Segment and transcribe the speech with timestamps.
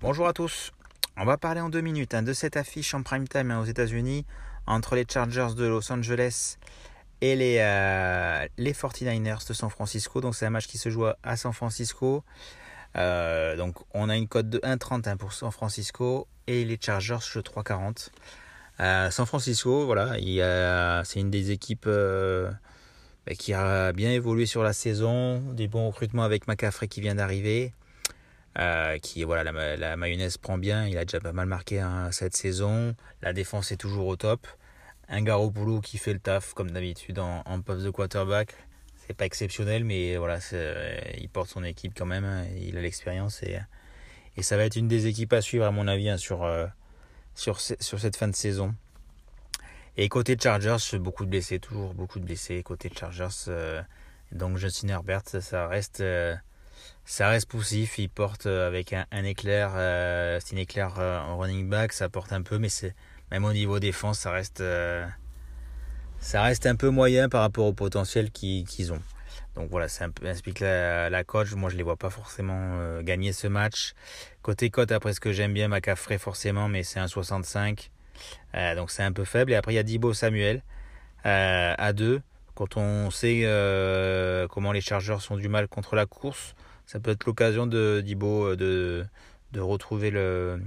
[0.00, 0.72] Bonjour à tous.
[1.16, 3.64] On va parler en deux minutes hein, de cette affiche en prime time hein, aux
[3.64, 4.24] États-Unis
[4.66, 6.56] entre les Chargers de Los Angeles
[7.20, 10.20] et les, euh, 49ers de San Francisco.
[10.20, 12.24] Donc c'est un match qui se joue à San Francisco.
[12.96, 17.18] Euh, donc on a une cote de 1,30 hein, pour San Francisco et les Chargers
[17.20, 18.08] je 3,40.
[18.80, 20.14] Euh, San Francisco, voilà,
[21.04, 22.50] c'est une des équipes euh,
[23.26, 27.14] bah, qui a bien évolué sur la saison, des bons recrutements avec McCaffrey qui vient
[27.14, 27.74] d'arriver.
[28.58, 32.34] Euh, qui voilà la, mayonnaise prend bien, il a déjà pas mal marqué hein, cette
[32.34, 34.44] saison, la défense est toujours au top,
[35.08, 38.52] un Garoppolo qui fait le taf comme d'habitude en, en poste de quarterback,
[38.96, 40.40] c'est pas exceptionnel mais voilà
[41.16, 43.60] il porte son équipe quand même, hein, il a l'expérience et,
[44.42, 46.66] ça va être une des équipes à suivre à mon avis hein, sur, euh,
[47.40, 48.74] sur, sur cette fin de saison.
[49.96, 53.48] Et côté Chargers, beaucoup de blessés, toujours beaucoup de blessés côté Chargers.
[53.48, 53.82] Euh,
[54.32, 56.02] donc Justin Herbert, ça reste
[57.04, 61.68] ça reste poussif, il porte euh, avec un, éclair, euh, une éclair euh, en running
[61.68, 62.94] back, ça porte un peu, mais c'est
[63.30, 64.62] même au niveau défense, ça reste,
[66.20, 69.02] ça reste un peu moyen par rapport au potentiel qu'ils ont.
[69.54, 71.52] Donc voilà, ça explique la, la coach.
[71.54, 73.94] Moi, je les vois pas forcément gagner ce match.
[74.42, 77.90] Côté cote, après ce que j'aime bien, McCaffrey forcément, mais c'est un 65.
[78.76, 79.52] donc c'est un peu faible.
[79.52, 80.62] Et après, il y a Dibo Samuel
[81.24, 82.22] à 2.
[82.54, 83.44] Quand on sait
[84.50, 86.54] comment les chargeurs sont du mal contre la course,
[86.90, 89.06] ça peut être l'occasion de Dibo euh, de,
[89.52, 90.60] de retrouver le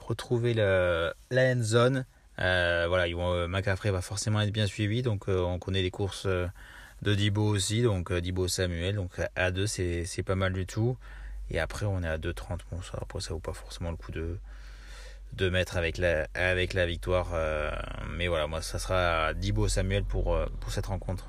[0.00, 2.06] retrouver la, end zone.
[2.40, 6.26] Euh, voilà, ils euh, va forcément être bien suivi, donc on connaît les courses
[7.02, 10.96] de Dibo aussi, donc Dibo Samuel, donc à 2 c'est pas mal du tout.
[11.50, 14.12] Et après on est à 2,30, bon ça, après ça vaut pas forcément le coup
[14.12, 14.38] de,
[15.34, 17.28] de mettre avec la, avec la victoire.
[18.10, 21.28] mais voilà, moi ça sera Dibo Samuel pour, pour cette rencontre.